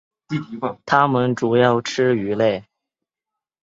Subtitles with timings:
[0.83, 2.63] 它们主要吃鱼类。